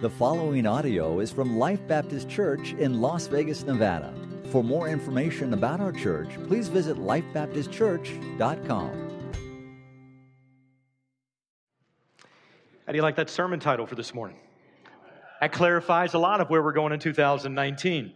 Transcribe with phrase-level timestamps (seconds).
[0.00, 4.14] The following audio is from Life Baptist Church in Las Vegas, Nevada.
[4.52, 8.90] For more information about our church, please visit lifebaptistchurch.com.
[12.86, 14.36] How do you like that sermon title for this morning?
[15.40, 18.12] That clarifies a lot of where we're going in 2019.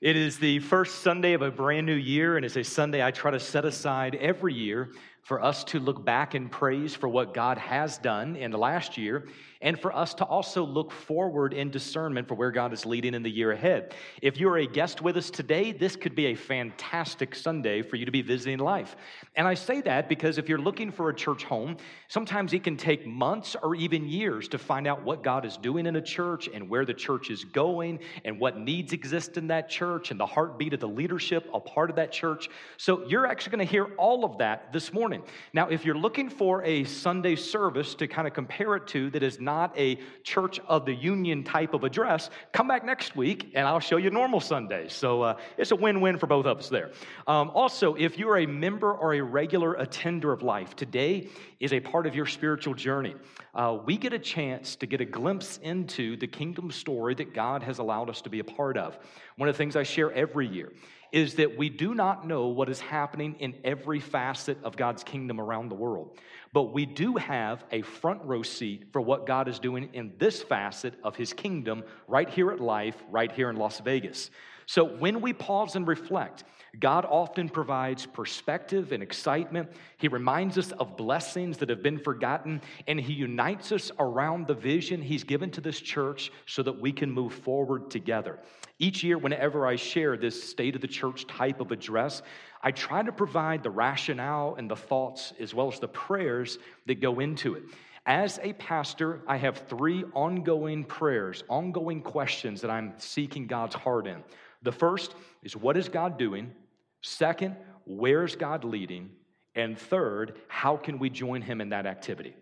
[0.00, 3.12] It is the first Sunday of a brand new year, and it's a Sunday I
[3.12, 4.90] try to set aside every year
[5.22, 8.98] for us to look back and praise for what God has done in the last
[8.98, 9.28] year
[9.62, 13.22] and for us to also look forward in discernment for where God is leading in
[13.22, 13.94] the year ahead.
[14.20, 18.04] If you're a guest with us today, this could be a fantastic Sunday for you
[18.04, 18.96] to be visiting life.
[19.36, 21.76] And I say that because if you're looking for a church home,
[22.08, 25.86] sometimes it can take months or even years to find out what God is doing
[25.86, 29.70] in a church and where the church is going and what needs exist in that
[29.70, 32.48] church and the heartbeat of the leadership, a part of that church.
[32.78, 35.22] So you're actually going to hear all of that this morning.
[35.52, 39.22] Now, if you're looking for a Sunday service to kind of compare it to that
[39.22, 43.52] is not not a church of the union type of address, come back next week
[43.54, 44.92] and I'll show you normal Sundays.
[44.94, 46.90] So uh, it's a win win for both of us there.
[47.26, 51.28] Um, also, if you're a member or a regular attender of life, today
[51.60, 53.14] is a part of your spiritual journey.
[53.54, 57.62] Uh, we get a chance to get a glimpse into the kingdom story that God
[57.62, 58.98] has allowed us to be a part of.
[59.36, 60.72] One of the things I share every year
[61.12, 65.38] is that we do not know what is happening in every facet of God's kingdom
[65.38, 66.18] around the world.
[66.54, 70.42] But we do have a front row seat for what God is doing in this
[70.42, 74.30] facet of his kingdom right here at life, right here in Las Vegas.
[74.66, 76.44] So when we pause and reflect,
[76.80, 79.70] God often provides perspective and excitement.
[79.98, 84.54] He reminds us of blessings that have been forgotten, and He unites us around the
[84.54, 88.38] vision He's given to this church so that we can move forward together.
[88.78, 92.22] Each year, whenever I share this state of the church type of address,
[92.62, 97.00] I try to provide the rationale and the thoughts as well as the prayers that
[97.00, 97.64] go into it.
[98.06, 104.08] As a pastor, I have three ongoing prayers, ongoing questions that I'm seeking God's heart
[104.08, 104.24] in.
[104.62, 106.52] The first is what is God doing?
[107.00, 109.10] Second, where's God leading?
[109.54, 112.34] And third, how can we join him in that activity?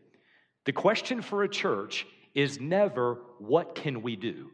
[0.64, 4.50] The question for a church is never, what can we do?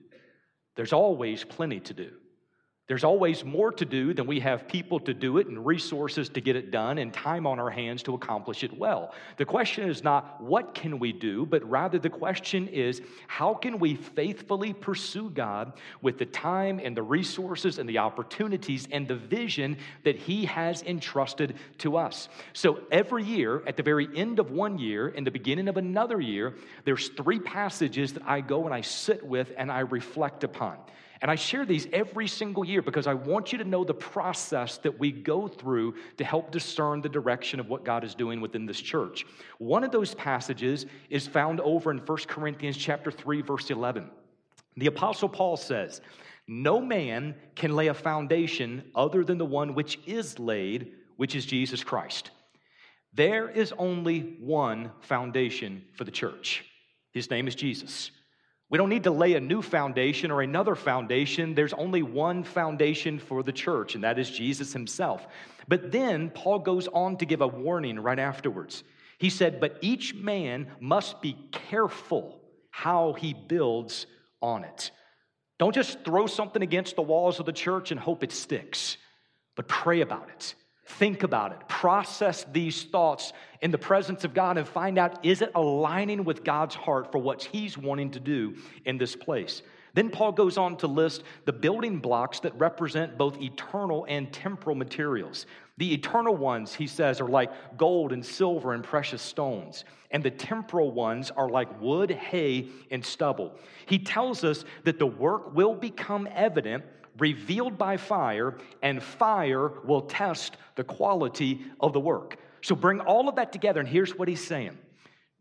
[0.76, 2.12] There's always plenty to do.
[2.88, 6.40] There's always more to do than we have people to do it and resources to
[6.40, 9.12] get it done and time on our hands to accomplish it well.
[9.38, 13.80] The question is not what can we do, but rather the question is how can
[13.80, 19.16] we faithfully pursue God with the time and the resources and the opportunities and the
[19.16, 22.28] vision that He has entrusted to us.
[22.52, 26.20] So every year, at the very end of one year and the beginning of another
[26.20, 26.54] year,
[26.84, 30.76] there's three passages that I go and I sit with and I reflect upon.
[31.22, 34.78] And I share these every single year because I want you to know the process
[34.78, 38.66] that we go through to help discern the direction of what God is doing within
[38.66, 39.24] this church.
[39.58, 44.10] One of those passages is found over in 1 Corinthians chapter 3 verse 11.
[44.76, 46.02] The apostle Paul says,
[46.46, 51.46] "No man can lay a foundation other than the one which is laid, which is
[51.46, 52.30] Jesus Christ."
[53.14, 56.64] There is only one foundation for the church.
[57.12, 58.10] His name is Jesus.
[58.68, 61.54] We don't need to lay a new foundation or another foundation.
[61.54, 65.26] There's only one foundation for the church, and that is Jesus himself.
[65.68, 68.82] But then Paul goes on to give a warning right afterwards.
[69.18, 72.40] He said, But each man must be careful
[72.70, 74.06] how he builds
[74.42, 74.90] on it.
[75.58, 78.96] Don't just throw something against the walls of the church and hope it sticks,
[79.54, 80.54] but pray about it.
[80.86, 81.68] Think about it.
[81.68, 86.44] Process these thoughts in the presence of God and find out is it aligning with
[86.44, 89.62] God's heart for what He's wanting to do in this place.
[89.94, 94.76] Then Paul goes on to list the building blocks that represent both eternal and temporal
[94.76, 95.46] materials.
[95.78, 99.84] The eternal ones, he says, are like gold and silver and precious stones.
[100.10, 103.58] And the temporal ones are like wood, hay, and stubble.
[103.86, 106.84] He tells us that the work will become evident
[107.18, 112.38] revealed by fire, and fire will test the quality of the work.
[112.60, 114.76] So bring all of that together, and here's what he's saying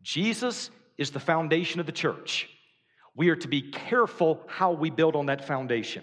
[0.02, 2.48] Jesus is the foundation of the church.
[3.14, 6.02] We are to be careful how we build on that foundation.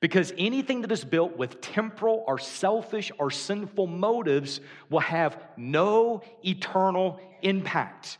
[0.00, 6.22] Because anything that is built with temporal or selfish or sinful motives will have no
[6.44, 8.18] eternal impact.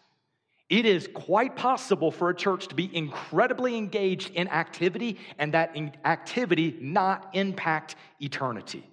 [0.71, 5.77] It is quite possible for a church to be incredibly engaged in activity and that
[6.05, 8.89] activity not impact eternity.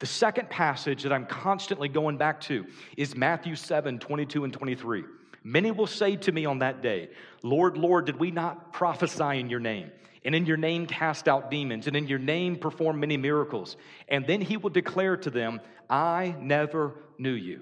[0.00, 2.66] The second passage that I'm constantly going back to
[2.96, 5.04] is Matthew 7 22 and 23.
[5.44, 7.10] Many will say to me on that day,
[7.42, 9.92] Lord, Lord, did we not prophesy in your name?
[10.24, 13.76] And in your name cast out demons, and in your name perform many miracles.
[14.08, 15.60] And then he will declare to them,
[15.90, 17.60] I never knew you.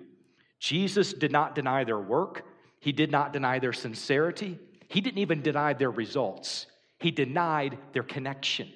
[0.61, 2.47] Jesus did not deny their work.
[2.83, 4.59] He did not deny their sincerity.
[4.89, 6.67] He didn't even deny their results,
[6.99, 8.69] he denied their connection.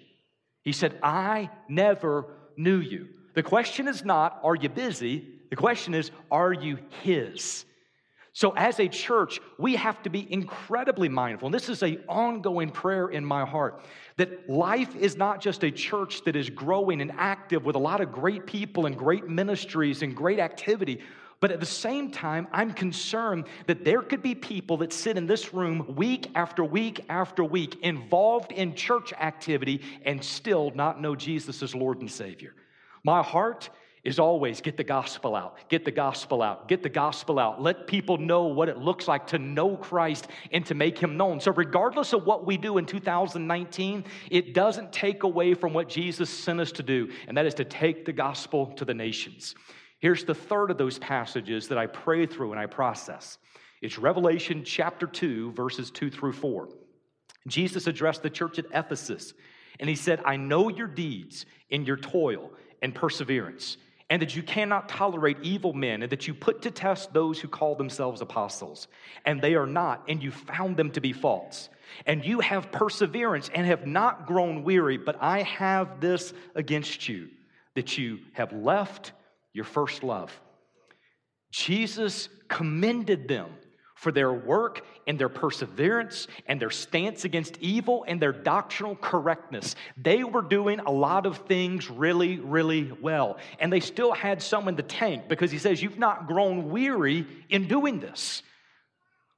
[0.63, 2.27] He said, I never
[2.57, 3.09] knew you.
[3.35, 5.29] The question is not, are you busy?
[5.51, 7.65] The question is, are you His?
[8.33, 11.47] So, as a church, we have to be incredibly mindful.
[11.47, 13.83] And this is an ongoing prayer in my heart
[14.19, 18.01] that life is not just a church that is growing and active with a lot
[18.01, 21.01] of great people and great ministries and great activity.
[21.41, 25.27] But at the same time, I'm concerned that there could be people that sit in
[25.27, 31.15] this room week after week after week involved in church activity and still not know
[31.15, 32.55] Jesus as Lord and Savior.
[33.05, 33.69] My heart
[34.03, 37.61] is always get the gospel out, get the gospel out, get the gospel out.
[37.61, 41.41] Let people know what it looks like to know Christ and to make him known.
[41.41, 46.31] So, regardless of what we do in 2019, it doesn't take away from what Jesus
[46.31, 49.57] sent us to do, and that is to take the gospel to the nations.
[49.99, 53.39] Here's the third of those passages that I pray through and I process
[53.83, 56.69] it's Revelation chapter 2, verses 2 through 4.
[57.47, 59.35] Jesus addressed the church at Ephesus,
[59.79, 62.51] and he said, I know your deeds in your toil
[62.81, 63.77] and perseverance
[64.09, 67.49] and that you cannot tolerate evil men, and that you put to test those who
[67.49, 68.87] call themselves apostles,
[69.25, 71.69] and they are not, and you found them to be false.
[72.07, 77.29] And you have perseverance and have not grown weary, but I have this against you,
[77.75, 79.13] that you have left
[79.57, 80.31] your first love.
[81.51, 83.49] Jesus commended them
[83.95, 89.75] for their work and their perseverance and their stance against evil and their doctrinal correctness.
[89.97, 93.39] They were doing a lot of things really, really well.
[93.59, 97.27] And they still had some in the tank because he says, You've not grown weary
[97.49, 98.43] in doing this.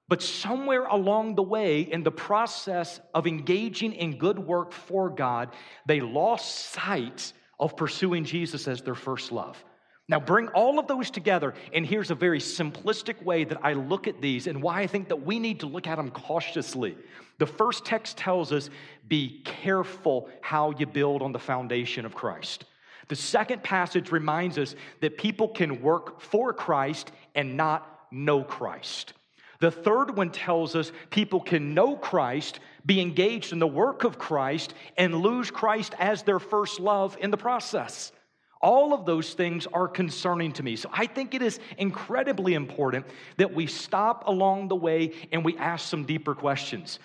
[0.08, 5.54] But somewhere along the way, in the process of engaging in good work for God,
[5.86, 9.62] they lost sight of pursuing Jesus as their first love.
[10.08, 14.08] Now, bring all of those together, and here's a very simplistic way that I look
[14.08, 16.96] at these and why I think that we need to look at them cautiously.
[17.36, 18.70] The first text tells us
[19.06, 22.64] be careful how you build on the foundation of Christ.
[23.08, 29.12] The second passage reminds us that people can work for Christ and not know Christ.
[29.60, 34.18] The third one tells us people can know Christ, be engaged in the work of
[34.18, 38.12] Christ, and lose Christ as their first love in the process.
[38.60, 40.74] All of those things are concerning to me.
[40.74, 43.06] So I think it is incredibly important
[43.36, 46.98] that we stop along the way and we ask some deeper questions.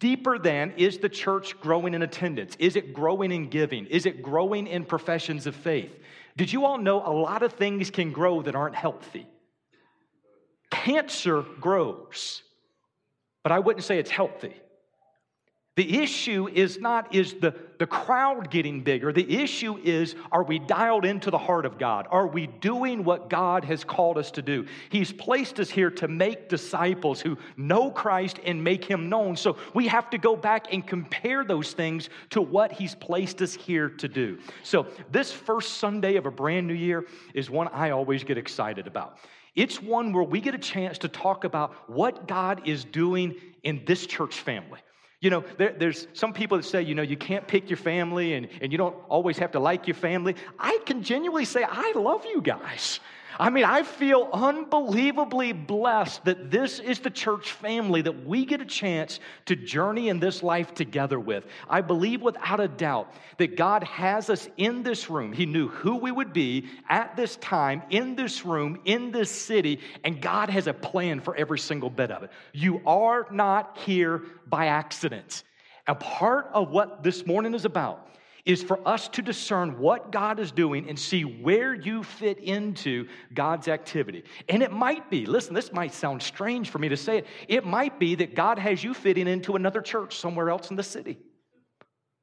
[0.00, 2.56] Deeper than is the church growing in attendance?
[2.58, 3.86] Is it growing in giving?
[3.86, 5.96] Is it growing in professions of faith?
[6.36, 9.28] Did you all know a lot of things can grow that aren't healthy?
[10.70, 12.42] Cancer grows,
[13.42, 14.54] but I wouldn't say it's healthy.
[15.76, 19.12] The issue is not is the, the crowd getting bigger.
[19.12, 22.08] The issue is are we dialed into the heart of God?
[22.10, 24.66] Are we doing what God has called us to do?
[24.90, 29.36] He's placed us here to make disciples who know Christ and make him known.
[29.36, 33.54] So we have to go back and compare those things to what he's placed us
[33.54, 34.38] here to do.
[34.64, 38.88] So this first Sunday of a brand new year is one I always get excited
[38.88, 39.18] about.
[39.54, 43.84] It's one where we get a chance to talk about what God is doing in
[43.86, 44.80] this church family.
[45.20, 48.34] You know, there, there's some people that say, you know, you can't pick your family
[48.34, 50.34] and, and you don't always have to like your family.
[50.58, 53.00] I can genuinely say, I love you guys.
[53.40, 58.60] I mean, I feel unbelievably blessed that this is the church family that we get
[58.60, 61.46] a chance to journey in this life together with.
[61.66, 65.32] I believe without a doubt that God has us in this room.
[65.32, 69.80] He knew who we would be at this time, in this room, in this city,
[70.04, 72.30] and God has a plan for every single bit of it.
[72.52, 75.44] You are not here by accident.
[75.86, 78.09] A part of what this morning is about
[78.44, 83.06] is for us to discern what God is doing and see where you fit into
[83.34, 84.24] God's activity.
[84.48, 87.66] And it might be, listen, this might sound strange for me to say it, it
[87.66, 91.18] might be that God has you fitting into another church somewhere else in the city.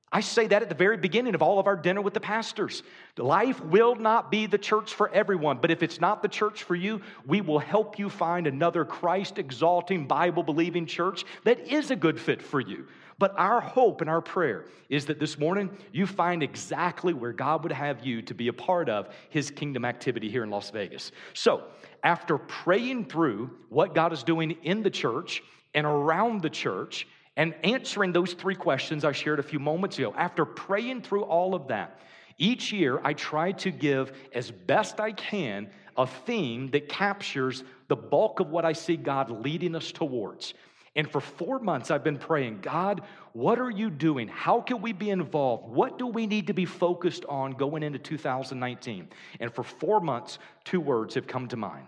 [0.09, 2.81] I say that at the very beginning of all of our dinner with the pastors.
[3.17, 6.75] Life will not be the church for everyone, but if it's not the church for
[6.75, 11.95] you, we will help you find another Christ exalting, Bible believing church that is a
[11.95, 12.87] good fit for you.
[13.19, 17.63] But our hope and our prayer is that this morning you find exactly where God
[17.63, 21.11] would have you to be a part of his kingdom activity here in Las Vegas.
[21.33, 21.63] So,
[22.03, 25.41] after praying through what God is doing in the church
[25.73, 27.07] and around the church,
[27.37, 31.53] and answering those three questions I shared a few moments ago, after praying through all
[31.53, 31.99] of that,
[32.39, 37.95] each year I try to give as best I can a theme that captures the
[37.95, 40.53] bulk of what I see God leading us towards.
[40.97, 44.27] And for four months, I've been praying, God, what are you doing?
[44.27, 45.69] How can we be involved?
[45.69, 49.07] What do we need to be focused on going into 2019?
[49.39, 51.85] And for four months, two words have come to mind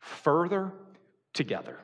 [0.00, 0.72] further
[1.32, 1.78] together.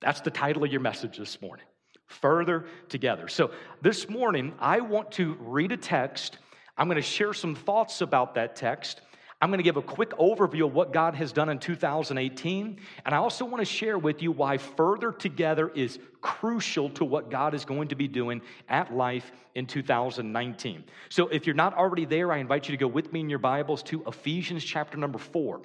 [0.00, 1.66] That's the title of your message this morning.
[2.06, 3.28] Further together.
[3.28, 3.50] So
[3.82, 6.38] this morning, I want to read a text.
[6.78, 9.02] I'm going to share some thoughts about that text.
[9.44, 12.78] I'm going to give a quick overview of what God has done in 2018.
[13.04, 17.30] And I also want to share with you why further together is crucial to what
[17.30, 20.84] God is going to be doing at life in 2019.
[21.10, 23.38] So if you're not already there, I invite you to go with me in your
[23.38, 25.60] Bibles to Ephesians chapter number four.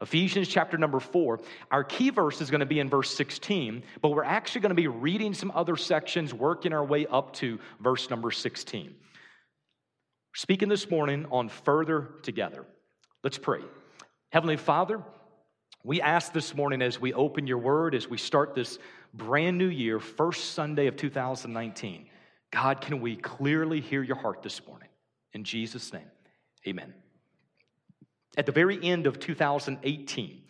[0.00, 1.40] Ephesians chapter number four.
[1.72, 4.76] Our key verse is going to be in verse 16, but we're actually going to
[4.76, 8.94] be reading some other sections, working our way up to verse number 16.
[10.36, 12.64] Speaking this morning on further together.
[13.24, 13.60] Let's pray.
[14.32, 15.02] Heavenly Father,
[15.82, 18.78] we ask this morning as we open your word, as we start this
[19.14, 22.06] brand new year, first Sunday of 2019,
[22.50, 24.90] God, can we clearly hear your heart this morning?
[25.32, 26.10] In Jesus' name,
[26.68, 26.92] amen.
[28.36, 30.42] At the very end of 2018,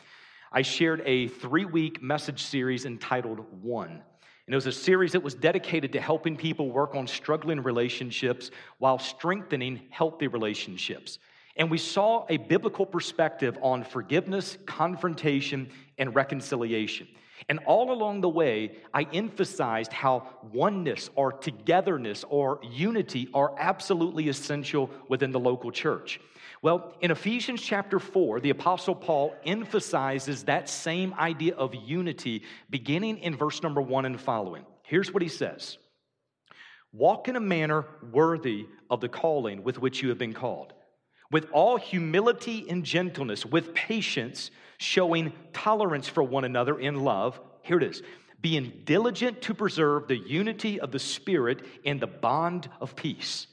[0.51, 4.03] I shared a three week message series entitled One.
[4.47, 8.51] And it was a series that was dedicated to helping people work on struggling relationships
[8.79, 11.21] while strengthening healthy relationships.
[11.57, 17.07] And we saw a biblical perspective on forgiveness, confrontation, and reconciliation.
[17.49, 24.29] And all along the way, I emphasized how oneness or togetherness or unity are absolutely
[24.29, 26.21] essential within the local church.
[26.63, 33.19] Well, in Ephesians chapter 4, the Apostle Paul emphasizes that same idea of unity beginning
[33.19, 34.65] in verse number 1 and following.
[34.83, 35.77] Here's what he says
[36.93, 40.73] Walk in a manner worthy of the calling with which you have been called,
[41.35, 47.41] with all humility and gentleness, with patience, showing tolerance for one another in love.
[47.63, 48.05] Here it is
[48.41, 53.49] being diligent to preserve the unity of the Spirit in the bond of peace.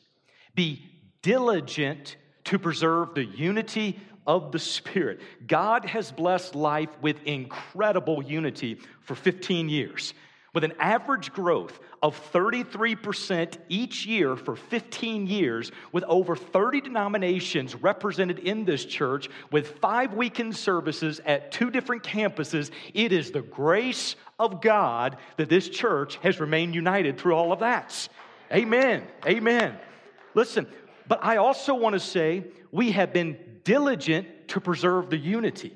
[0.53, 0.91] Be
[1.23, 5.19] diligent to preserve the unity of the Spirit.
[5.47, 10.13] God has blessed life with incredible unity for 15 years,
[10.53, 17.75] with an average growth of 33% each year for 15 years, with over 30 denominations
[17.75, 22.71] represented in this church, with five weekend services at two different campuses.
[22.93, 27.59] It is the grace of God that this church has remained united through all of
[27.59, 28.09] that.
[28.51, 29.07] Amen.
[29.25, 29.77] Amen.
[30.33, 30.67] Listen,
[31.07, 35.73] but I also want to say we have been diligent to preserve the unity.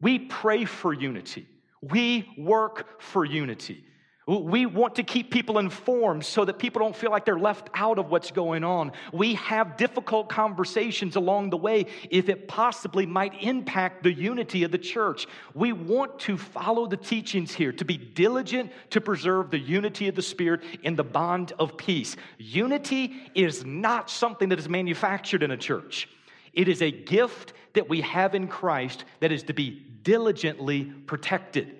[0.00, 1.46] We pray for unity.
[1.82, 3.84] We work for unity.
[4.24, 7.98] We want to keep people informed so that people don't feel like they're left out
[7.98, 8.92] of what's going on.
[9.12, 14.70] We have difficult conversations along the way if it possibly might impact the unity of
[14.70, 15.26] the church.
[15.54, 20.14] We want to follow the teachings here, to be diligent to preserve the unity of
[20.14, 22.14] the Spirit in the bond of peace.
[22.38, 26.08] Unity is not something that is manufactured in a church,
[26.52, 29.70] it is a gift that we have in Christ that is to be
[30.02, 31.76] diligently protected.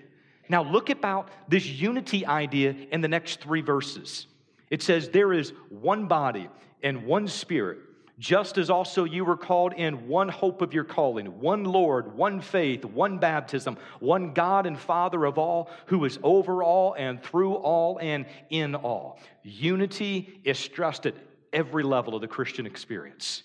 [0.49, 4.26] Now, look about this unity idea in the next three verses.
[4.71, 6.49] It says, There is one body
[6.83, 7.79] and one spirit,
[8.19, 12.41] just as also you were called in one hope of your calling, one Lord, one
[12.41, 17.55] faith, one baptism, one God and Father of all, who is over all and through
[17.55, 19.19] all and in all.
[19.43, 21.14] Unity is stressed at
[21.52, 23.43] every level of the Christian experience.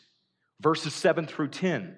[0.60, 1.96] Verses 7 through 10,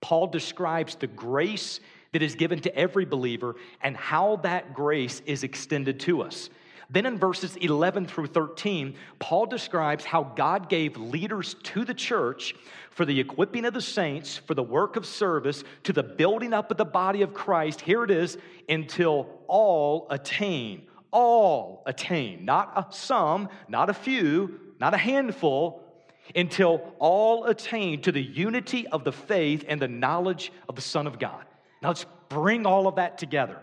[0.00, 1.80] Paul describes the grace
[2.12, 6.50] that is given to every believer and how that grace is extended to us.
[6.92, 12.54] Then in verses 11 through 13, Paul describes how God gave leaders to the church
[12.90, 16.70] for the equipping of the saints, for the work of service, to the building up
[16.72, 17.80] of the body of Christ.
[17.80, 20.88] Here it is until all attain.
[21.12, 22.44] All attain.
[22.44, 25.84] Not a some, not a few, not a handful,
[26.34, 31.06] until all attain to the unity of the faith and the knowledge of the Son
[31.06, 31.44] of God.
[31.82, 33.58] Now let's bring all of that together.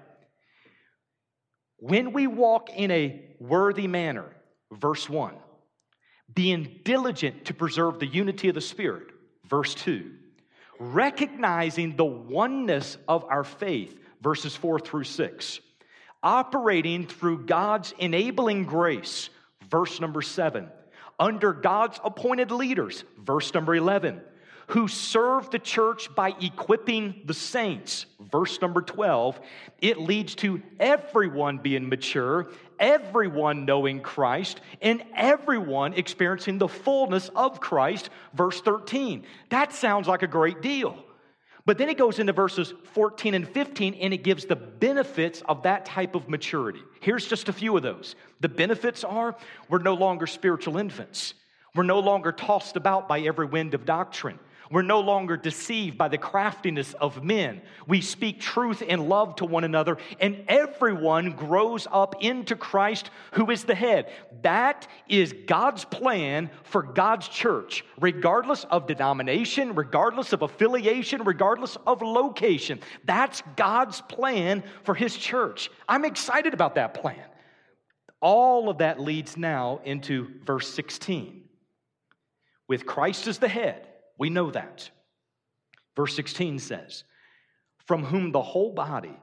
[1.77, 4.25] When we walk in a worthy manner,
[4.71, 5.35] verse 1,
[6.33, 9.07] being diligent to preserve the unity of the Spirit,
[9.45, 10.11] verse 2,
[10.79, 15.59] recognizing the oneness of our faith, verses 4 through 6,
[16.23, 19.29] operating through God's enabling grace,
[19.69, 20.69] verse number 7,
[21.19, 24.21] under God's appointed leaders, verse number 11
[24.67, 28.05] who serve the church by equipping the saints.
[28.19, 29.39] Verse number 12,
[29.81, 37.61] it leads to everyone being mature, everyone knowing Christ, and everyone experiencing the fullness of
[37.61, 38.09] Christ.
[38.33, 39.25] Verse 13.
[39.49, 40.97] That sounds like a great deal.
[41.67, 45.63] But then it goes into verses 14 and 15 and it gives the benefits of
[45.63, 46.79] that type of maturity.
[47.01, 48.15] Here's just a few of those.
[48.39, 49.35] The benefits are
[49.67, 51.33] we're no longer spiritual infants.
[51.75, 54.39] We're no longer tossed about by every wind of doctrine.
[54.69, 57.61] We're no longer deceived by the craftiness of men.
[57.87, 63.49] We speak truth and love to one another, and everyone grows up into Christ, who
[63.49, 64.11] is the head.
[64.41, 72.01] That is God's plan for God's church, regardless of denomination, regardless of affiliation, regardless of
[72.01, 72.79] location.
[73.05, 75.71] That's God's plan for His church.
[75.87, 77.23] I'm excited about that plan.
[78.19, 81.43] All of that leads now into verse 16.
[82.67, 83.86] With Christ as the head,
[84.17, 84.89] we know that.
[85.95, 87.03] Verse 16 says,
[87.85, 89.17] From whom the whole body,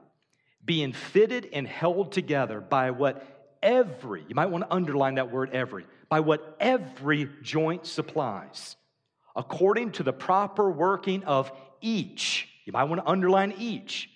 [0.63, 5.51] being fitted and held together by what every, you might want to underline that word
[5.51, 8.75] every, by what every joint supplies,
[9.35, 14.09] according to the proper working of each, you might want to underline each,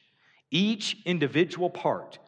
[0.52, 2.20] each individual part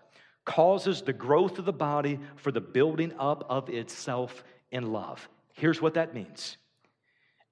[0.45, 5.27] causes the growth of the body for the building up of itself in love.
[5.53, 6.57] Here's what that means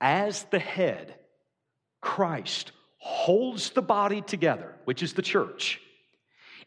[0.02, 1.16] as the head,
[2.02, 5.80] Christ holds the body together, which is the church,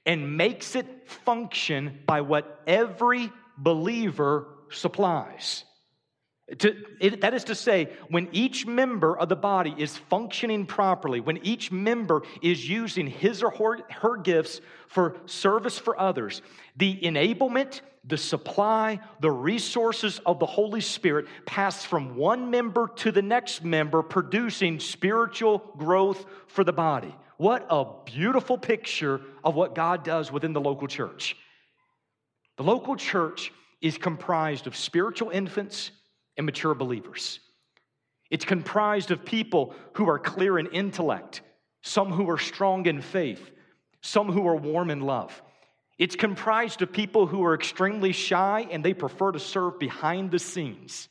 [0.06, 5.64] and makes it function by what every believer supplies.
[6.58, 11.20] To, it, that is to say, when each member of the body is functioning properly,
[11.20, 16.42] when each member is using his or her, her gifts for service for others,
[16.76, 23.10] the enablement, the supply, the resources of the Holy Spirit pass from one member to
[23.10, 27.14] the next member, producing spiritual growth for the body.
[27.38, 31.34] What a beautiful picture of what God does within the local church.
[32.58, 35.92] The local church is comprised of spiritual infants
[36.36, 37.40] and mature believers.
[38.30, 41.42] It's comprised of people who are clear in intellect,
[41.82, 43.50] some who are strong in faith,
[44.00, 45.42] some who are warm in love.
[45.98, 50.38] It's comprised of people who are extremely shy and they prefer to serve behind the
[50.38, 51.08] scenes.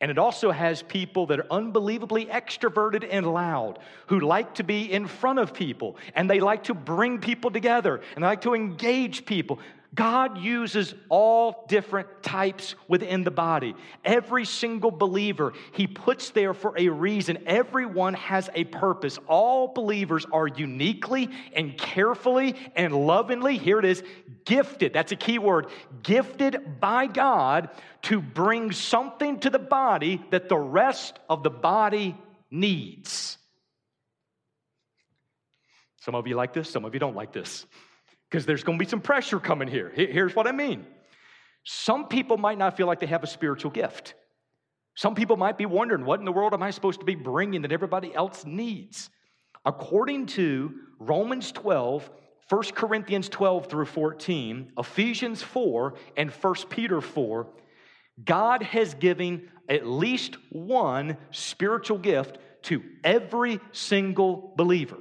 [0.00, 4.92] And it also has people that are unbelievably extroverted and loud, who like to be
[4.92, 8.54] in front of people, and they like to bring people together, and they like to
[8.54, 9.58] engage people.
[9.94, 13.74] God uses all different types within the body.
[14.04, 17.38] Every single believer, He puts there for a reason.
[17.46, 19.18] Everyone has a purpose.
[19.26, 24.02] All believers are uniquely and carefully and lovingly, here it is,
[24.44, 24.92] gifted.
[24.92, 25.68] That's a key word
[26.02, 27.70] gifted by God
[28.02, 32.16] to bring something to the body that the rest of the body
[32.50, 33.38] needs.
[36.00, 37.66] Some of you like this, some of you don't like this
[38.30, 39.90] because there's going to be some pressure coming here.
[39.94, 40.86] Here's what I mean
[41.64, 44.14] some people might not feel like they have a spiritual gift.
[44.94, 47.62] Some people might be wondering, what in the world am I supposed to be bringing
[47.62, 49.10] that everybody else needs?
[49.64, 52.10] According to Romans 12,
[52.48, 57.46] 1 Corinthians 12 through 14, Ephesians 4, and 1 Peter 4,
[58.24, 64.98] God has given at least one spiritual gift to every single believer.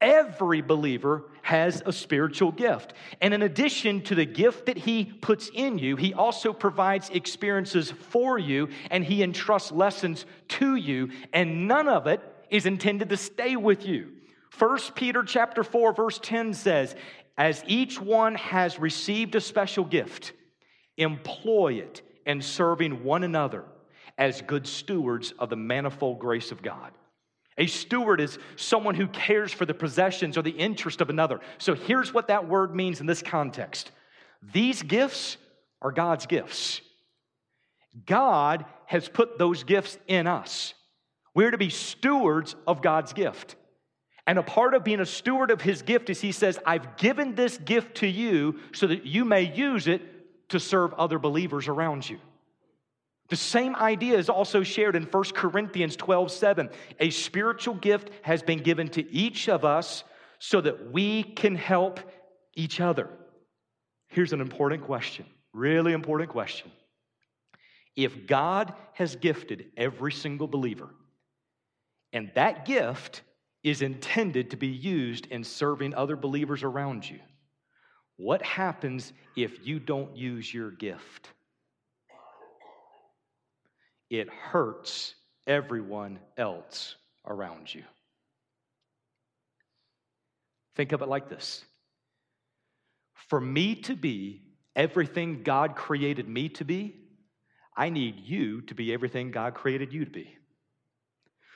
[0.00, 2.92] Every believer has a spiritual gift.
[3.20, 7.90] And in addition to the gift that He puts in you, He also provides experiences
[7.90, 13.16] for you and He entrusts lessons to you, and none of it is intended to
[13.16, 14.12] stay with you.
[14.58, 16.94] 1 Peter chapter 4 verse 10 says,
[17.38, 20.32] "As each one has received a special gift,
[20.96, 23.64] employ it in serving one another
[24.18, 26.92] as good stewards of the manifold grace of God."
[27.58, 31.40] A steward is someone who cares for the possessions or the interest of another.
[31.58, 33.90] So here's what that word means in this context
[34.52, 35.38] these gifts
[35.80, 36.80] are God's gifts.
[38.04, 40.74] God has put those gifts in us.
[41.34, 43.56] We're to be stewards of God's gift.
[44.26, 47.34] And a part of being a steward of his gift is he says, I've given
[47.34, 50.02] this gift to you so that you may use it
[50.48, 52.18] to serve other believers around you.
[53.28, 56.70] The same idea is also shared in 1 Corinthians 12 7.
[57.00, 60.04] A spiritual gift has been given to each of us
[60.38, 62.00] so that we can help
[62.54, 63.10] each other.
[64.08, 66.70] Here's an important question, really important question.
[67.96, 70.90] If God has gifted every single believer,
[72.12, 73.22] and that gift
[73.64, 77.18] is intended to be used in serving other believers around you,
[78.16, 81.30] what happens if you don't use your gift?
[84.10, 85.14] It hurts
[85.46, 87.82] everyone else around you.
[90.74, 91.64] Think of it like this
[93.14, 94.42] For me to be
[94.74, 96.96] everything God created me to be,
[97.76, 100.36] I need you to be everything God created you to be.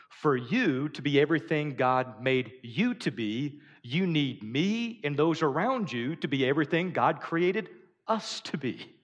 [0.09, 5.41] For you to be everything God made you to be, you need me and those
[5.41, 7.69] around you to be everything God created
[8.09, 9.00] us to be.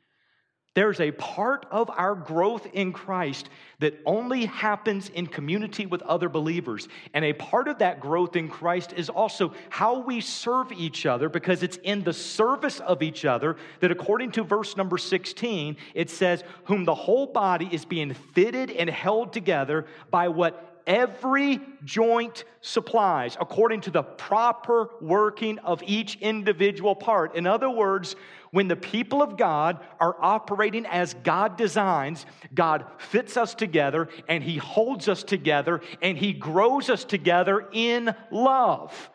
[0.76, 6.28] There's a part of our growth in Christ that only happens in community with other
[6.28, 6.86] believers.
[7.14, 11.30] And a part of that growth in Christ is also how we serve each other
[11.30, 16.10] because it's in the service of each other that, according to verse number 16, it
[16.10, 22.44] says, Whom the whole body is being fitted and held together by what every joint
[22.60, 27.34] supplies according to the proper working of each individual part.
[27.34, 28.16] In other words,
[28.50, 34.42] when the people of God are operating as God designs, God fits us together and
[34.42, 39.10] He holds us together and He grows us together in love,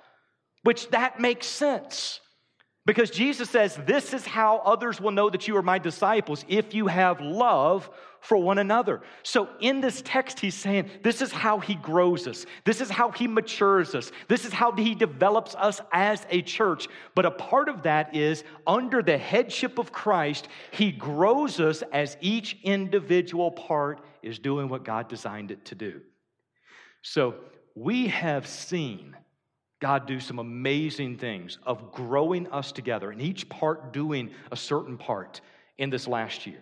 [0.64, 2.20] which that makes sense.
[2.86, 6.74] Because Jesus says, This is how others will know that you are my disciples if
[6.74, 7.90] you have love
[8.22, 9.02] for one another.
[9.24, 13.12] So, in this text, he's saying this is how he grows us, this is how
[13.12, 16.88] he matures us, this is how he develops us as a church.
[17.16, 22.16] But a part of that is under the headship of Christ, he grows us as
[22.22, 26.02] each individual part is doing what God designed it to do.
[27.02, 27.36] So,
[27.76, 29.16] we have seen
[29.80, 34.98] God do some amazing things of growing us together, and each part doing a certain
[34.98, 35.42] part
[35.80, 36.62] in this last year.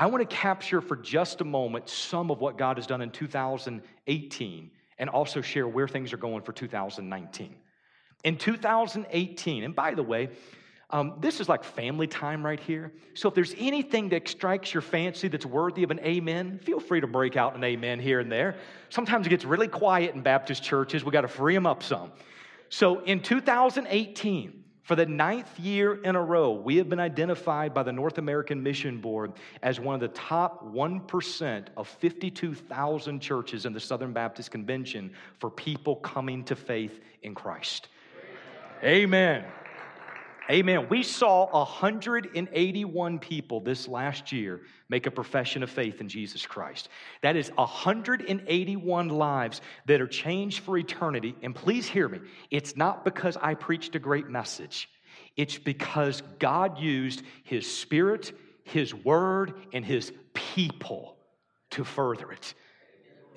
[0.00, 3.10] I want to capture for just a moment some of what God has done in
[3.10, 7.54] 2018 and also share where things are going for 2019.
[8.24, 10.30] In 2018, and by the way,
[10.88, 12.94] um, this is like family time right here.
[13.12, 17.02] So if there's anything that strikes your fancy that's worthy of an amen, feel free
[17.02, 18.56] to break out an amen here and there.
[18.88, 21.04] Sometimes it gets really quiet in Baptist churches.
[21.04, 22.10] We got to free them up some.
[22.70, 24.59] So in 2018,
[24.90, 28.60] for the ninth year in a row, we have been identified by the North American
[28.60, 34.50] Mission Board as one of the top 1% of 52,000 churches in the Southern Baptist
[34.50, 37.86] Convention for people coming to faith in Christ.
[38.82, 39.44] Amen.
[39.44, 39.44] Amen.
[40.50, 46.88] We saw 181 people this last year make a profession of faith in Jesus Christ.
[47.22, 51.36] That is 181 lives that are changed for eternity.
[51.42, 52.18] And please hear me,
[52.50, 54.88] it's not because I preached a great message,
[55.36, 58.32] it's because God used His Spirit,
[58.64, 61.16] His Word, and His people
[61.70, 62.54] to further it.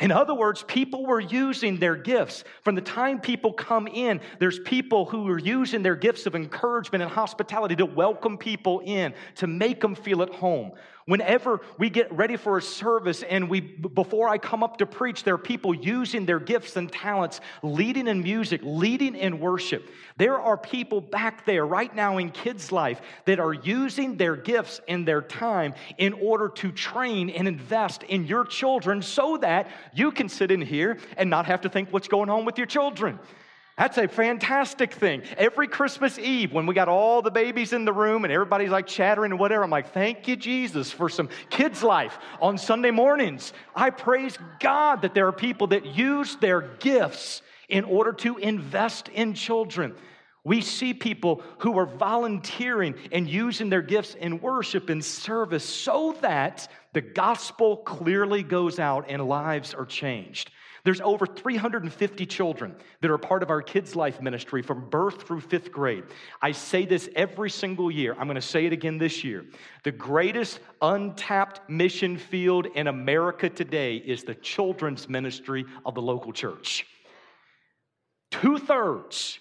[0.03, 2.43] In other words, people were using their gifts.
[2.61, 7.01] From the time people come in, there's people who are using their gifts of encouragement
[7.03, 10.73] and hospitality to welcome people in, to make them feel at home.
[11.05, 15.23] Whenever we get ready for a service and we, before I come up to preach,
[15.23, 19.89] there are people using their gifts and talents, leading in music, leading in worship.
[20.17, 24.79] There are people back there right now in kids' life that are using their gifts
[24.87, 30.11] and their time in order to train and invest in your children so that you
[30.11, 33.19] can sit in here and not have to think what's going on with your children.
[33.77, 35.23] That's a fantastic thing.
[35.35, 38.85] Every Christmas Eve, when we got all the babies in the room and everybody's like
[38.85, 43.51] chattering and whatever, I'm like, thank you, Jesus, for some kids' life on Sunday mornings.
[43.75, 49.09] I praise God that there are people that use their gifts in order to invest
[49.09, 49.95] in children.
[50.43, 56.15] We see people who are volunteering and using their gifts in worship and service so
[56.21, 60.51] that the gospel clearly goes out and lives are changed.
[60.85, 65.39] There's over 350 children that are part of our Kids Life ministry from birth through
[65.39, 66.03] fifth grade.
[66.41, 68.13] I say this every single year.
[68.19, 69.45] I'm going to say it again this year.
[69.83, 76.33] The greatest untapped mission field in America today is the children's ministry of the local
[76.33, 76.85] church.
[78.31, 79.39] Two thirds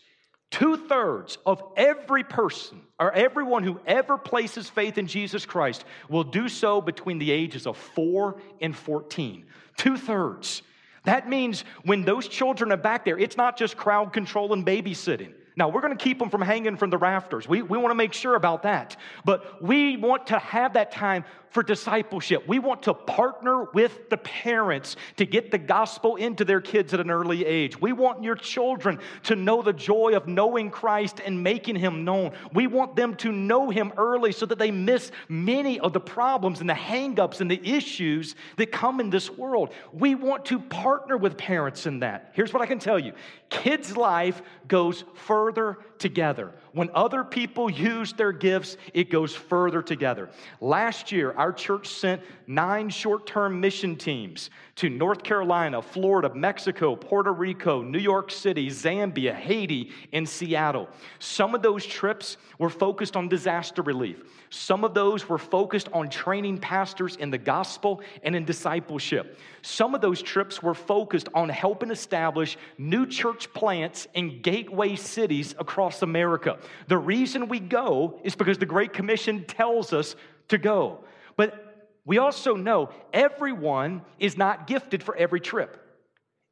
[0.53, 6.25] Two thirds of every person or everyone who ever places faith in Jesus Christ will
[6.25, 9.47] do so between the ages of 4 and 14.
[9.79, 10.63] Two thirds.
[11.05, 15.33] That means when those children are back there, it's not just crowd control and babysitting.
[15.57, 17.47] Now, we're going to keep them from hanging from the rafters.
[17.47, 18.97] We, we want to make sure about that.
[19.25, 22.49] But we want to have that time for discipleship.
[22.49, 27.01] We want to partner with the parents to get the gospel into their kids at
[27.01, 27.81] an early age.
[27.81, 32.33] We want your children to know the joy of knowing Christ and making him known.
[32.55, 36.61] We want them to know him early so that they miss many of the problems
[36.61, 39.75] and the hangups and the issues that come in this world.
[39.93, 42.33] We want to partner with parents in that.
[42.33, 43.13] Here's what I can tell you
[43.51, 46.53] kids' life goes further together.
[46.73, 50.29] When other people use their gifts, it goes further together.
[50.61, 56.97] Last year, our church sent nine short term mission teams to North Carolina, Florida, Mexico,
[56.97, 60.89] Puerto Rico, New York City, Zambia, Haiti, and Seattle.
[61.19, 64.25] Some of those trips were focused on disaster relief.
[64.51, 69.39] Some of those were focused on training pastors in the gospel and in discipleship.
[69.63, 75.55] Some of those trips were focused on helping establish new church plants in gateway cities
[75.59, 76.59] across America.
[76.89, 80.17] The reason we go is because the Great Commission tells us
[80.49, 81.05] to go.
[81.37, 85.79] But we also know everyone is not gifted for every trip.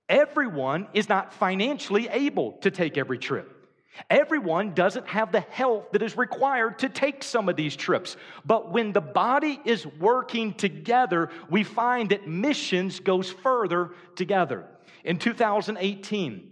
[0.09, 3.57] Everyone is not financially able to take every trip.
[4.09, 8.16] Everyone doesn't have the health that is required to take some of these trips.
[8.44, 14.66] But when the body is working together, we find that missions goes further together.
[15.05, 16.49] In 2018,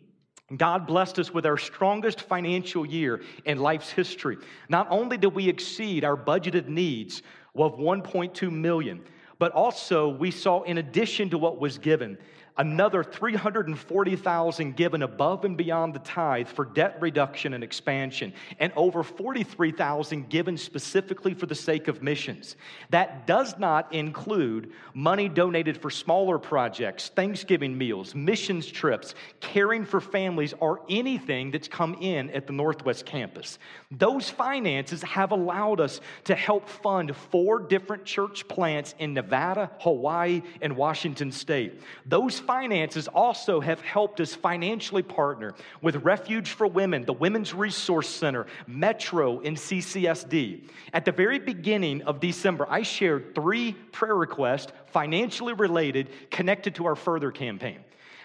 [0.56, 4.38] God blessed us with our strongest financial year in life's history.
[4.68, 7.22] Not only did we exceed our budgeted needs
[7.54, 9.02] of 1.2 million,
[9.38, 12.16] but also we saw in addition to what was given
[12.58, 19.02] another 340,000 given above and beyond the tithe for debt reduction and expansion, and over
[19.02, 22.56] 43,000 given specifically for the sake of missions.
[22.90, 30.00] That does not include money donated for smaller projects, Thanksgiving meals, missions trips, caring for
[30.00, 33.58] families, or anything that's come in at the Northwest campus.
[33.90, 40.42] Those finances have allowed us to help fund four different church plants in Nevada, Hawaii,
[40.60, 41.80] and Washington state.
[42.04, 48.08] Those finances also have helped us financially partner with Refuge for Women, the Women's Resource
[48.08, 50.62] Center, Metro, and CCSD.
[50.94, 56.86] At the very beginning of December, I shared three prayer requests financially related connected to
[56.86, 57.80] our Further campaign.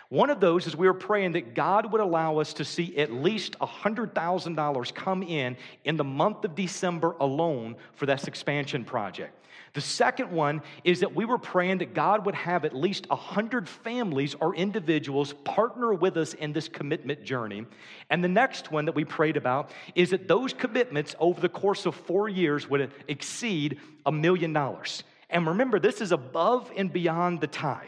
[0.08, 3.12] One of those is we were praying that God would allow us to see at
[3.12, 9.38] least $100,000 come in in the month of December alone for this expansion project.
[9.74, 13.68] The second one is that we were praying that God would have at least 100
[13.68, 17.66] families or individuals partner with us in this commitment journey.
[18.12, 21.88] And the next one that we prayed about is that those commitments over the course
[21.88, 25.04] of four years would exceed a million dollars.
[25.32, 27.88] And remember, this is above and beyond the tithe.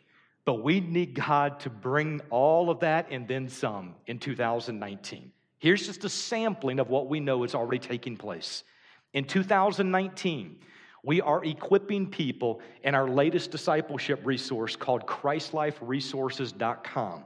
[0.45, 5.33] but we need God to bring all of that and then some in 2019.
[5.59, 8.65] Here's just a sampling of what we know is already taking place.
[9.13, 10.59] In 2019,
[11.03, 17.25] we are equipping people in our latest discipleship resource called ChristLifeResources.com.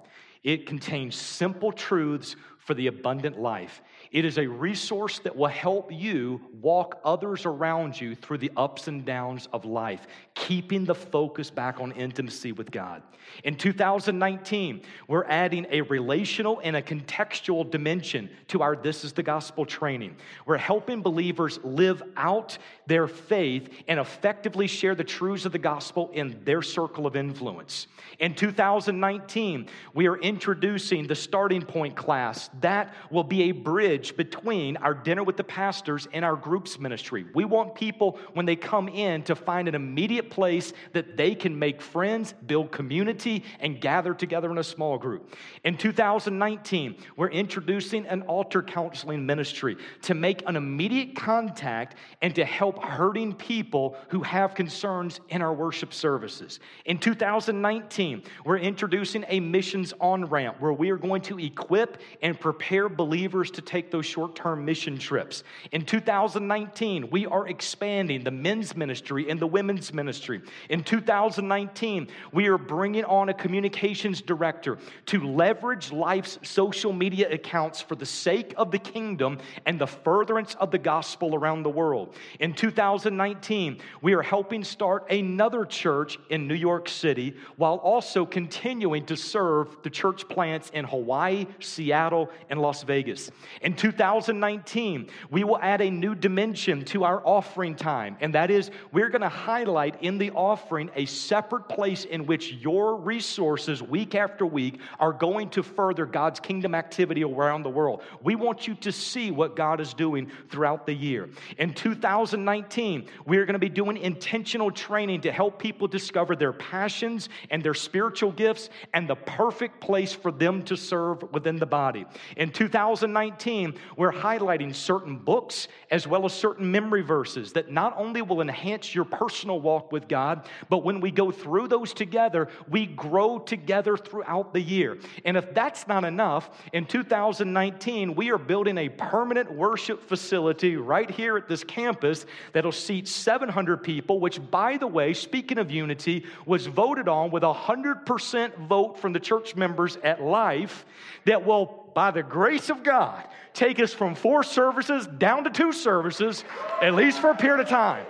[0.49, 2.35] It contains simple truths
[2.69, 3.83] for the abundant life.
[4.13, 8.89] It is a resource that will help you walk others around you through the ups
[8.89, 13.03] and downs of life, keeping the focus back on intimacy with God.
[13.45, 19.23] In 2019, we're adding a relational and a contextual dimension to our This is the
[19.23, 20.17] Gospel training.
[20.47, 26.11] We're helping believers live out their faith and effectively share the truths of the gospel
[26.13, 27.87] in their circle of influence.
[28.19, 34.77] In 2019, we are introducing the starting point class that will be a bridge between
[34.77, 37.27] our dinner with the pastors and our groups ministry.
[37.35, 41.59] We want people, when they come in, to find an immediate place that they can
[41.59, 45.35] make friends, build community, and gather together in a small group.
[45.65, 52.45] In 2019, we're introducing an altar counseling ministry to make an immediate contact and to
[52.45, 56.61] help hurting people who have concerns in our worship services.
[56.85, 62.39] In 2019, we're introducing a missions on ramp where we are going to equip and
[62.39, 65.45] prepare believers to take those short term mission trips.
[65.73, 70.41] In 2019, we are expanding the men's ministry and the women's ministry.
[70.69, 77.81] In 2019, we are bringing on a communications director to leverage life's social media accounts
[77.81, 82.15] for the sake of the kingdom and the furtherance of the gospel around the world.
[82.41, 89.05] In 2019, we are helping start another church in New York City while also continuing
[89.07, 93.31] to serve the church plants in Hawaii, Seattle, and Las Vegas.
[93.63, 98.71] In 2019, we will add a new dimension to our offering time, and that is
[98.93, 104.15] we're going to highlight in the offering a separate place in which your resources week
[104.15, 108.03] after week are going to further God's kingdom activity around the world.
[108.23, 111.29] We want you to see what God is doing throughout the year.
[111.59, 116.53] In 2019, we are going to be doing intentional training to help people discover their
[116.53, 121.67] passions and their spiritual gifts and the perfect place for them to serve within the
[121.67, 122.07] body.
[122.37, 128.23] In 2019, we're highlighting certain books as well as certain memory verses that not only
[128.23, 132.87] will enhance your personal walk with God, but when we go through those together, we
[132.87, 134.99] grow together throughout the year.
[135.25, 141.11] And if that's not enough, in 2019, we are building a permanent worship facility right
[141.11, 146.25] here at this campus that'll seat 700 people, which, by the way, speaking of unity,
[146.47, 150.85] was voted on with a 100% vote from the church members at life
[151.25, 155.73] that will, by the grace of God, take us from four services down to two
[155.73, 156.45] services,
[156.83, 158.05] at least for a period of time.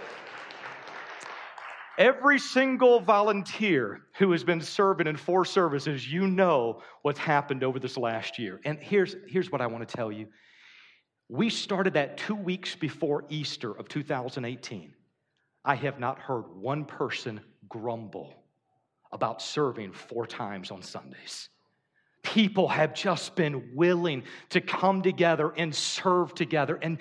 [1.96, 7.80] Every single volunteer who has been serving in four services, you know what's happened over
[7.80, 8.60] this last year.
[8.64, 10.28] And here's, here's what I want to tell you.
[11.28, 14.94] We started that two weeks before Easter of 2018.
[15.64, 18.32] I have not heard one person grumble
[19.12, 21.48] about serving four times on Sundays.
[22.34, 26.78] People have just been willing to come together and serve together.
[26.80, 26.98] And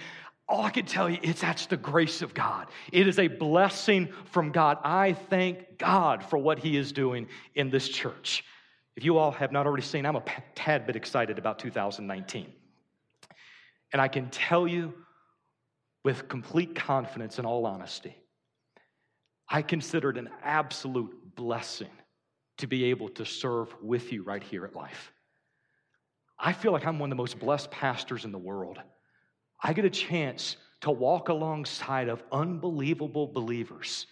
[0.47, 2.67] all I can tell you is that's the grace of God.
[2.93, 4.77] It is a blessing from God.
[4.83, 8.45] I thank God for what He is doing in this church.
[8.95, 10.23] If you all have not already seen, I'm a
[10.55, 12.53] tad bit excited about 2019.
[13.91, 14.93] And I can tell you
[16.03, 18.15] with complete confidence and all honesty,
[19.49, 21.91] I consider it an absolute blessing
[22.59, 25.11] to be able to serve with you right here at Life.
[26.39, 28.79] I feel like I'm one of the most blessed pastors in the world.
[29.61, 34.07] I get a chance to walk alongside of unbelievable believers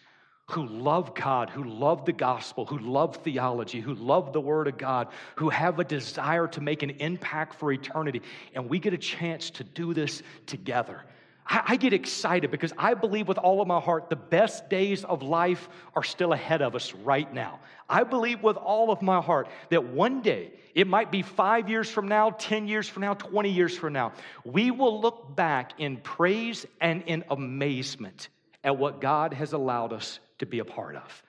[0.51, 4.77] who love God, who love the gospel, who love theology, who love the Word of
[4.77, 8.21] God, who have a desire to make an impact for eternity.
[8.53, 11.03] And we get a chance to do this together.
[11.47, 15.21] I, get excited because I believe with all of my heart the best days of
[15.21, 17.59] life are still ahead of us right now.
[17.87, 21.89] I believe with all of my heart that one day, it might be five years
[21.89, 25.97] from now, 10 years from now, 20 years from now, we will look back in
[25.97, 28.29] praise and in amazement
[28.63, 31.23] at what God has allowed us to be a part of.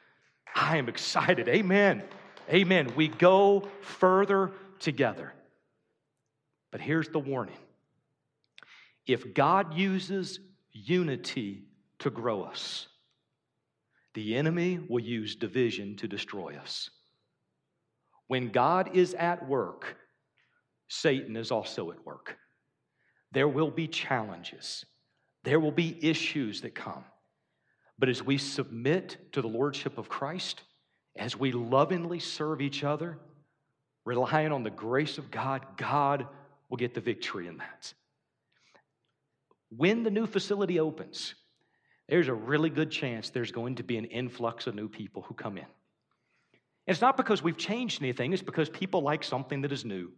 [0.55, 1.47] I am excited.
[1.49, 2.03] Amen.
[2.49, 2.95] Amen.
[2.97, 5.35] We go further together.
[6.73, 7.57] But here's the warning
[9.07, 10.41] if God uses
[10.73, 11.65] unity
[12.01, 12.89] to grow us,
[14.15, 16.91] the enemy will use division to destroy us.
[18.29, 19.97] When God is at work,
[20.89, 22.37] Satan is also at work.
[23.33, 24.85] There will be challenges,
[25.45, 27.05] there will be issues that come.
[27.99, 30.63] But as we submit to the Lordship of Christ,
[31.17, 33.19] as we lovingly serve each other,
[34.05, 36.27] relying on the grace of God, God
[36.69, 37.95] will get the victory in that.
[39.71, 41.35] When the new facility opens,
[42.09, 45.35] there's a really good chance there's going to be an influx of new people who
[45.35, 45.67] come in.
[46.87, 50.13] It's not because we've changed anything, it's because people like something that is new.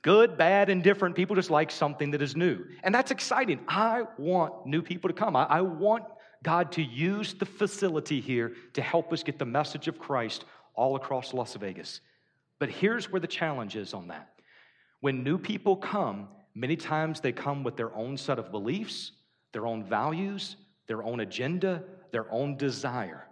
[0.00, 2.64] Good, bad, and different, people just like something that is new.
[2.82, 3.60] And that's exciting.
[3.68, 5.34] I want new people to come.
[5.34, 6.04] I, I want
[6.42, 10.44] God to use the facility here to help us get the message of Christ
[10.74, 12.00] all across Las Vegas.
[12.58, 14.28] But here's where the challenge is on that.
[15.00, 19.12] When new people come, Many times they come with their own set of beliefs,
[19.52, 21.82] their own values, their own agenda,
[22.12, 23.26] their own desire.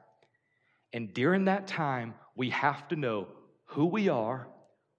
[0.92, 3.28] And during that time, we have to know
[3.64, 4.48] who we are,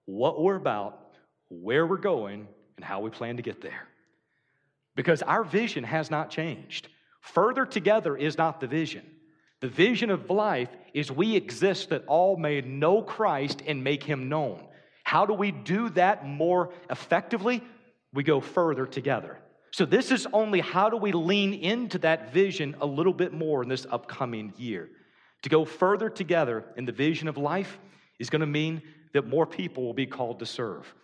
[0.06, 1.16] what we're about,
[1.48, 3.88] where we're going, and how we plan to get there.
[4.96, 6.88] because our vision has not changed.
[7.20, 9.04] Further together is not the vision.
[9.60, 14.28] The vision of life is we exist that all may know Christ and make him
[14.28, 14.62] known.
[15.04, 17.62] How do we do that more effectively?
[18.14, 19.38] We go further together.
[19.72, 23.62] So, this is only how do we lean into that vision a little bit more
[23.62, 24.88] in this upcoming year.
[25.42, 27.78] To go further together in the vision of life
[28.18, 30.94] is going to mean that more people will be called to serve.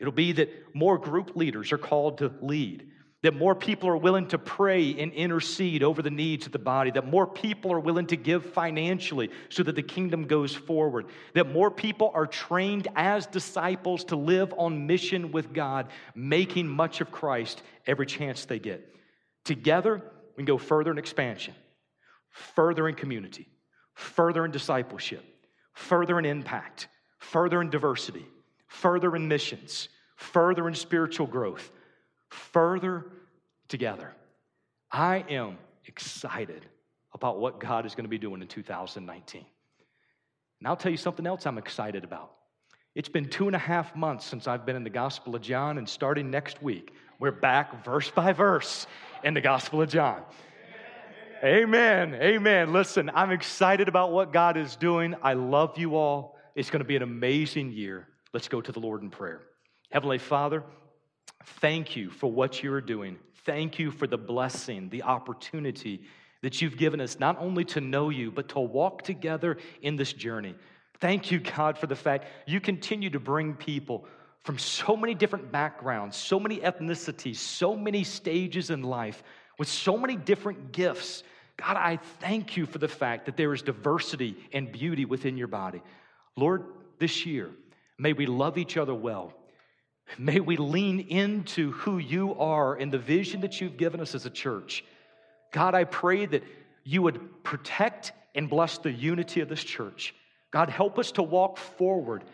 [0.00, 2.88] It'll be that more group leaders are called to lead
[3.24, 6.90] that more people are willing to pray and intercede over the needs of the body,
[6.90, 11.50] that more people are willing to give financially so that the kingdom goes forward, that
[11.50, 17.10] more people are trained as disciples to live on mission with God, making much of
[17.10, 18.94] Christ every chance they get.
[19.46, 20.02] Together,
[20.36, 21.54] we can go further in expansion,
[22.28, 23.48] further in community,
[23.94, 25.24] further in discipleship,
[25.72, 26.88] further in impact,
[27.20, 28.26] further in diversity,
[28.66, 31.70] further in missions, further in spiritual growth
[32.34, 33.06] further
[33.68, 34.12] together.
[34.90, 36.64] I am excited
[37.12, 39.44] about what God is going to be doing in 2019.
[40.60, 42.32] And I'll tell you something else I'm excited about.
[42.94, 45.78] It's been two and a half months since I've been in the Gospel of John,
[45.78, 48.86] and starting next week, we're back verse by verse
[49.24, 50.22] in the Gospel of John.
[51.42, 52.14] Amen.
[52.14, 52.72] Amen.
[52.72, 55.14] Listen, I'm excited about what God is doing.
[55.22, 56.38] I love you all.
[56.54, 58.08] It's going to be an amazing year.
[58.32, 59.42] Let's go to the Lord in prayer.
[59.90, 60.62] Heavenly Father,
[61.44, 63.18] Thank you for what you are doing.
[63.44, 66.02] Thank you for the blessing, the opportunity
[66.42, 70.12] that you've given us, not only to know you, but to walk together in this
[70.12, 70.54] journey.
[71.00, 74.06] Thank you, God, for the fact you continue to bring people
[74.42, 79.22] from so many different backgrounds, so many ethnicities, so many stages in life,
[79.58, 81.22] with so many different gifts.
[81.56, 85.48] God, I thank you for the fact that there is diversity and beauty within your
[85.48, 85.82] body.
[86.36, 86.64] Lord,
[86.98, 87.50] this year,
[87.98, 89.32] may we love each other well.
[90.18, 94.26] May we lean into who you are and the vision that you've given us as
[94.26, 94.84] a church.
[95.50, 96.44] God, I pray that
[96.84, 100.14] you would protect and bless the unity of this church.
[100.50, 102.24] God, help us to walk forward,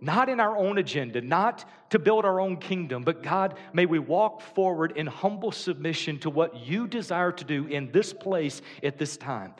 [0.00, 3.98] not in our own agenda, not to build our own kingdom, but God, may we
[3.98, 8.98] walk forward in humble submission to what you desire to do in this place at
[8.98, 9.54] this time.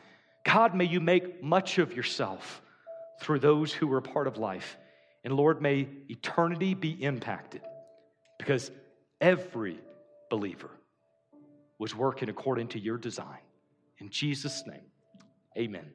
[0.45, 2.61] God, may you make much of yourself
[3.21, 4.77] through those who are part of life.
[5.25, 7.63] And Lord, may eternity be impacted
[8.39, 8.71] because
[9.21, 9.81] every
[10.31, 10.71] believer
[11.79, 13.41] was working according to your design.
[13.99, 14.85] In Jesus' name,
[15.57, 15.91] amen.